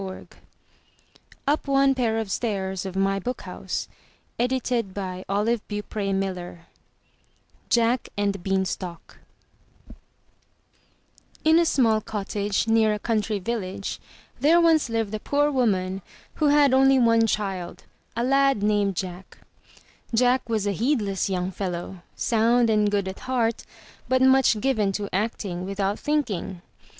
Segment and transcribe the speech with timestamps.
[0.01, 0.33] 370
[1.47, 2.95] UP ONE PAIR OF STAIRS JACK
[8.17, 9.17] AND THE BEANSTALK*
[11.43, 13.99] In a small cottage near a country village,
[14.39, 16.01] there once lived a poor woman
[16.33, 17.83] who had only one child,
[18.17, 19.37] a lad named Jack.
[20.15, 23.65] Jack was a heedless young fellow, sound and good at heart,
[24.09, 26.63] but much given to acting without thinking.